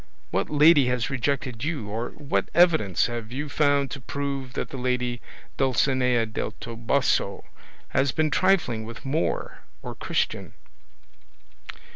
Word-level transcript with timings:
What 0.31 0.49
lady 0.49 0.87
has 0.87 1.11
rejected 1.11 1.63
you, 1.63 1.87
or 1.87 2.09
what 2.17 2.49
evidence 2.55 3.05
have 3.05 3.31
you 3.31 3.47
found 3.47 3.91
to 3.91 4.01
prove 4.01 4.53
that 4.53 4.69
the 4.71 4.77
lady 4.77 5.21
Dulcinea 5.57 6.25
del 6.25 6.53
Toboso 6.59 7.43
has 7.89 8.11
been 8.11 8.31
trifling 8.31 8.83
with 8.83 9.05
Moor 9.05 9.59
or 9.83 9.93
Christian?" 9.93 10.53